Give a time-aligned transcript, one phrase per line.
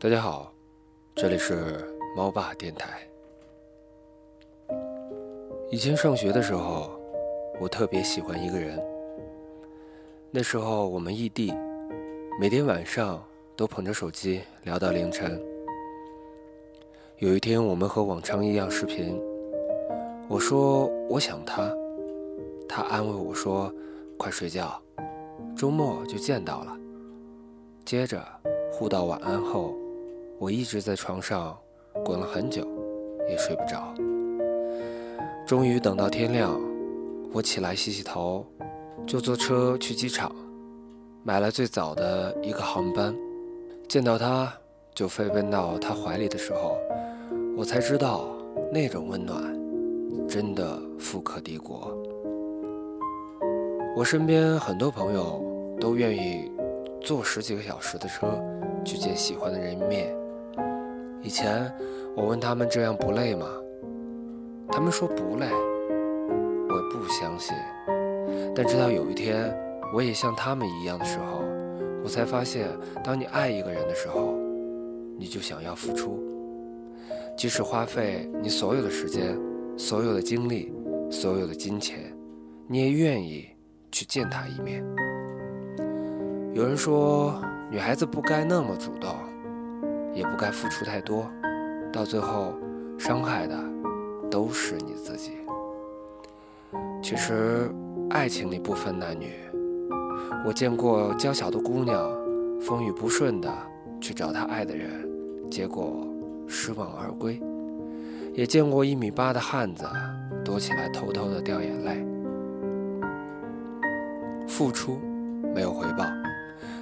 [0.00, 0.52] 大家好，
[1.16, 1.84] 这里是
[2.16, 3.00] 猫爸电台。
[5.72, 6.92] 以前上学的时候，
[7.60, 8.80] 我特别喜欢一个人。
[10.30, 11.52] 那时候我们异地，
[12.38, 13.20] 每天晚上
[13.56, 15.42] 都捧着手机聊到凌晨。
[17.16, 19.20] 有一天，我们和往常一样视频，
[20.28, 21.74] 我说我想他，
[22.68, 23.74] 他安慰我说
[24.16, 24.80] 快睡觉，
[25.56, 26.78] 周末就见到了。
[27.84, 28.24] 接着
[28.70, 29.74] 互道晚安后。
[30.40, 31.58] 我一直在床上
[32.04, 32.64] 滚了很久，
[33.28, 33.92] 也睡不着。
[35.44, 36.60] 终于等到天亮，
[37.32, 38.46] 我起来洗洗头，
[39.04, 40.32] 就坐车去机场，
[41.24, 43.12] 买了最早的一个航班。
[43.88, 44.52] 见到他，
[44.94, 46.78] 就飞奔到他怀里的时候，
[47.56, 48.28] 我才知道
[48.72, 49.42] 那种温暖
[50.28, 51.98] 真的富可敌国。
[53.96, 55.42] 我身边很多朋友
[55.80, 56.48] 都愿意
[57.00, 58.40] 坐十几个小时的车
[58.84, 60.16] 去见喜欢的人一面。
[61.28, 61.70] 以前
[62.16, 63.46] 我问他们这样不累吗？
[64.72, 65.46] 他们说不累，
[66.70, 67.54] 我不相信。
[68.56, 69.54] 但直到有一天
[69.92, 71.44] 我也像他们一样的时候，
[72.02, 72.66] 我才发现，
[73.04, 74.38] 当你爱一个人的时候，
[75.18, 76.18] 你就想要付出，
[77.36, 79.38] 即使花费你所有的时间、
[79.76, 80.72] 所有的精力、
[81.10, 81.98] 所有的金钱，
[82.66, 83.46] 你也愿意
[83.92, 84.82] 去见他一面。
[86.54, 87.38] 有人说，
[87.70, 89.14] 女孩子不该那么主动。
[90.18, 91.30] 也不该付出太多，
[91.92, 92.52] 到最后
[92.98, 93.56] 伤害的
[94.28, 95.34] 都是你自己。
[97.00, 97.70] 其实
[98.10, 99.32] 爱情里不分男女，
[100.44, 102.10] 我见过娇小的姑娘
[102.60, 103.48] 风雨不顺的
[104.00, 105.08] 去找她爱的人，
[105.48, 106.04] 结果
[106.48, 107.40] 失望而归；
[108.34, 109.84] 也见过一米八的汉子
[110.44, 112.04] 躲起来偷偷的掉眼泪。
[114.48, 114.98] 付出
[115.54, 116.04] 没有回报，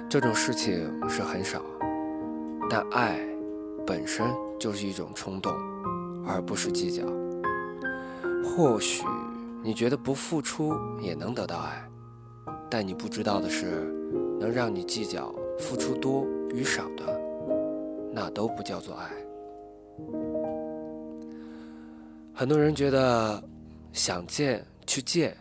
[0.09, 1.61] 这种事情是很少。
[2.69, 3.17] 但爱
[3.85, 4.27] 本身
[4.59, 5.53] 就是一种冲动，
[6.25, 7.03] 而不是计较。
[8.43, 9.05] 或许
[9.63, 11.89] 你觉得不付出也能得到爱，
[12.69, 13.65] 但你不知道的是，
[14.39, 17.21] 能让你计较付出多与少的，
[18.11, 19.09] 那都不叫做爱。
[22.33, 23.41] 很多人觉得
[23.93, 25.35] 想见去见，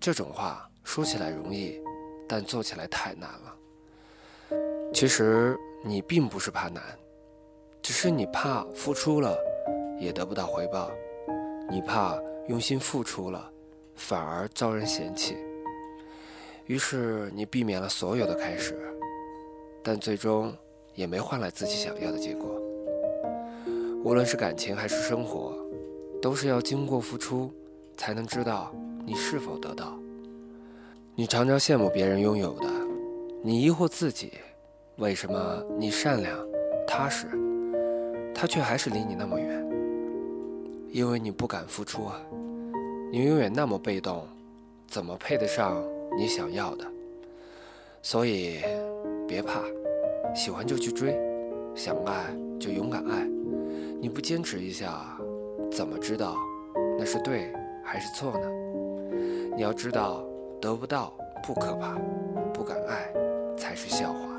[0.00, 1.80] 这种话说起来容易，
[2.28, 3.56] 但做起来太难了。
[4.92, 5.56] 其实。
[5.84, 6.80] 你并不是怕难，
[7.82, 9.36] 只是你怕付出了
[9.98, 10.90] 也得不到回报，
[11.68, 12.16] 你怕
[12.46, 13.50] 用心付出了
[13.96, 15.36] 反而遭人嫌弃，
[16.66, 18.78] 于是你避免了所有的开始，
[19.82, 20.54] 但最终
[20.94, 22.48] 也没换来自己想要的结果。
[24.04, 25.52] 无论是感情还是生活，
[26.20, 27.52] 都是要经过付出
[27.96, 28.72] 才能知道
[29.04, 29.98] 你是否得到。
[31.16, 32.68] 你常常羡慕别人拥有的，
[33.42, 34.32] 你疑惑自己。
[34.96, 36.38] 为什么你善良、
[36.86, 37.26] 踏实，
[38.34, 39.66] 他却还是离你那么远？
[40.90, 42.20] 因为你不敢付出啊！
[43.10, 44.26] 你永远那么被动，
[44.86, 45.82] 怎么配得上
[46.16, 46.84] 你想要的？
[48.02, 48.60] 所以，
[49.26, 49.62] 别怕，
[50.34, 51.18] 喜欢就去追，
[51.74, 52.26] 想爱
[52.60, 53.26] 就勇敢爱。
[53.98, 55.18] 你不坚持一下，
[55.70, 56.36] 怎么知道
[56.98, 57.50] 那是对
[57.82, 58.46] 还是错呢？
[59.56, 60.22] 你要知道，
[60.60, 61.98] 得不到不可怕，
[62.52, 63.10] 不敢爱
[63.56, 64.31] 才是笑话。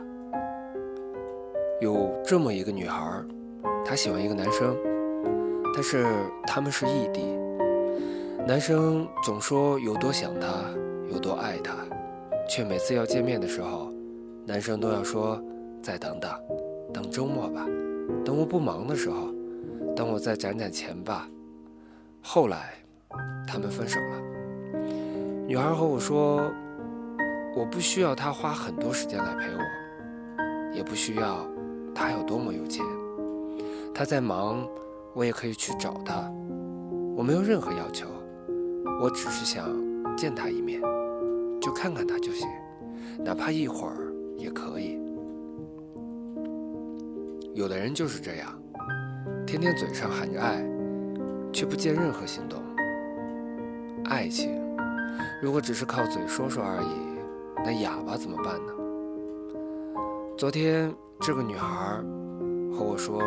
[1.84, 3.22] 有这么一个女孩，
[3.84, 4.74] 她喜欢一个男生，
[5.74, 6.06] 但是
[6.48, 7.38] 他们是异地。
[8.48, 10.48] 男生总说有多想她，
[11.12, 11.74] 有多爱她，
[12.48, 13.92] 却每次要见面的时候，
[14.46, 15.44] 男生都要说
[15.82, 16.32] 再等等，
[16.94, 17.66] 等周末吧，
[18.24, 19.28] 等我不忙的时候，
[19.94, 21.28] 等我再攒攒钱吧。
[22.22, 22.76] 后来，
[23.46, 24.80] 他们分手了。
[25.46, 26.50] 女孩和我说，
[27.58, 31.46] 我不需要他花很多时间来陪我，也不需要。
[31.96, 32.84] 他有多么有钱，
[33.94, 34.68] 他在忙，
[35.14, 36.31] 我也可以去找他。
[37.16, 38.08] 我没有任何要求，
[39.00, 39.70] 我只是想
[40.18, 40.81] 见他一面，
[41.62, 42.48] 就看看他就行，
[43.24, 45.00] 哪怕一会儿也可以。
[47.54, 48.60] 有的人就是这样，
[49.45, 50.66] 天天嘴上喊着爱，
[51.51, 52.60] 却不见任何行动。
[54.06, 54.60] 爱情
[55.42, 56.88] 如果只是靠嘴说说而已，
[57.63, 58.74] 那哑巴怎么办呢？
[60.36, 60.92] 昨天。
[61.25, 62.02] 这个女孩
[62.74, 63.24] 和我说，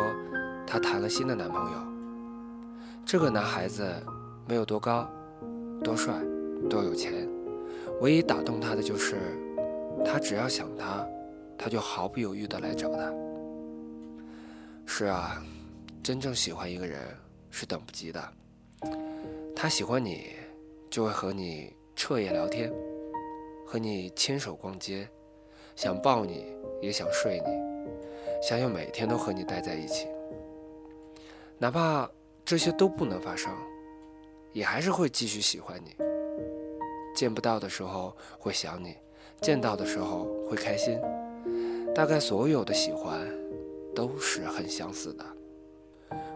[0.67, 1.79] 她谈了新的男朋友。
[3.03, 3.91] 这个男孩子
[4.47, 5.09] 没有多高、
[5.83, 6.13] 多帅、
[6.69, 7.27] 多有钱，
[7.99, 9.15] 唯一打动她的就是，
[10.05, 11.03] 他只要想她，
[11.57, 13.11] 他就毫不犹豫的来找她。
[14.85, 15.41] 是啊，
[16.03, 16.99] 真正喜欢一个人
[17.49, 18.23] 是等不及的。
[19.55, 20.33] 他喜欢你，
[20.91, 22.71] 就会和你彻夜聊天，
[23.65, 25.09] 和你牵手逛街，
[25.75, 26.45] 想抱你
[26.79, 27.66] 也想睡你。
[28.41, 30.07] 想要每天都和你待在一起，
[31.57, 32.09] 哪怕
[32.45, 33.51] 这些都不能发生，
[34.53, 35.95] 也还是会继续喜欢你。
[37.15, 38.95] 见不到的时候会想你，
[39.41, 40.99] 见到的时候会开心。
[41.95, 43.27] 大概所有的喜欢，
[43.95, 45.25] 都是很相似的。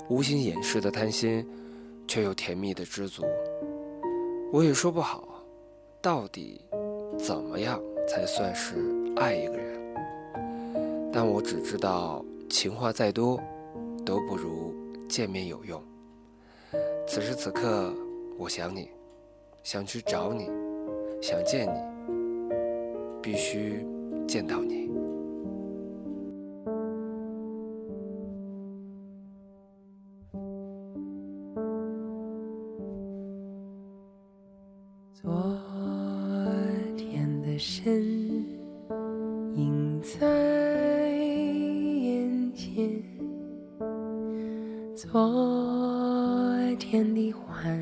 [0.09, 1.47] 无心掩饰的贪心，
[2.07, 3.23] 却又甜蜜的知足。
[4.51, 5.45] 我也说不好，
[6.01, 6.65] 到底
[7.17, 8.75] 怎么样才算是
[9.17, 9.80] 爱一个人？
[11.13, 13.39] 但我只知道，情话再多，
[14.05, 14.73] 都不如
[15.09, 15.81] 见面有用。
[17.05, 17.93] 此时此刻，
[18.37, 18.89] 我想你，
[19.61, 20.49] 想去找你。
[21.21, 22.55] 想见你，
[23.21, 23.85] 必须
[24.27, 24.89] 见到你。
[44.95, 45.09] 昨
[46.79, 47.79] 天的欢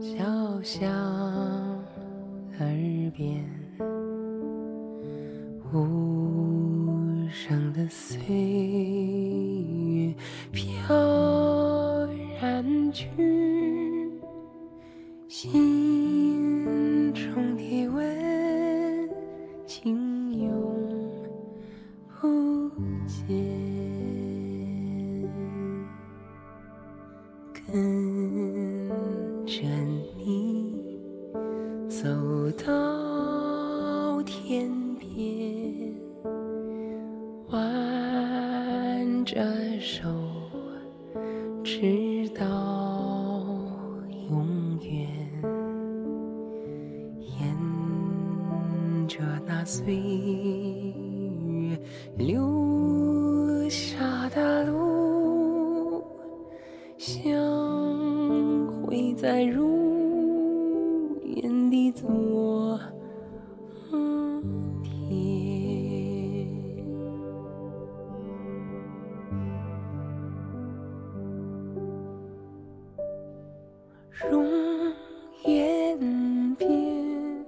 [0.00, 0.90] 笑响。
[2.58, 2.68] 耳
[3.16, 3.44] 边，
[5.72, 8.20] 无声的岁
[9.88, 10.14] 月
[10.52, 12.06] 飘
[12.40, 13.08] 然去，
[15.26, 15.71] 心
[27.70, 28.88] 跟
[29.46, 29.62] 着
[30.18, 30.72] 你。
[31.88, 32.08] 走
[32.66, 35.94] 到天边，
[37.48, 39.40] 挽着
[39.78, 40.08] 手，
[41.62, 42.44] 直到
[44.30, 45.08] 永远。
[47.38, 51.78] 沿着那岁月
[52.16, 52.51] 留
[61.92, 62.78] 的昨
[64.82, 66.48] 天，
[74.30, 74.44] 容
[75.44, 77.44] 颜变，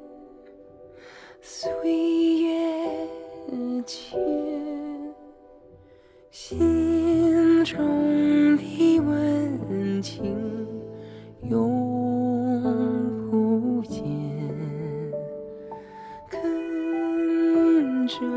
[1.40, 1.70] 岁
[2.42, 3.08] 月
[3.86, 4.20] 迁，
[6.30, 8.03] 心中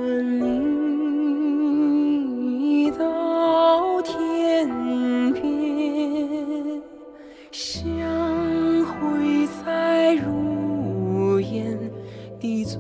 [0.08, 0.40] 等
[2.60, 4.70] 你到天
[5.34, 6.82] 边
[7.52, 8.00] 相
[8.86, 11.78] 会在如烟
[12.40, 12.80] 的昨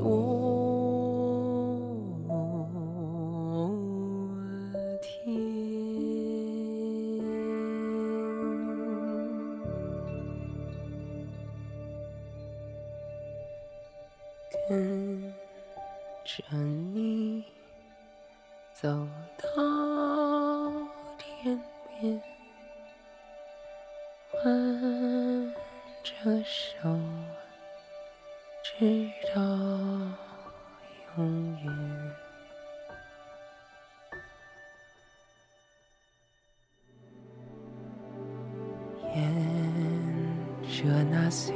[5.02, 5.68] 天。
[18.80, 18.88] 走
[19.40, 19.48] 到
[21.18, 21.60] 天
[22.00, 22.22] 边，
[24.46, 25.54] 挽
[26.04, 26.88] 着手，
[28.64, 29.42] 直到
[31.18, 31.66] 永远。
[39.16, 39.18] 沿
[40.70, 41.56] 着那岁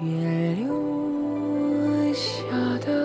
[0.00, 2.42] 月留下
[2.84, 3.03] 的。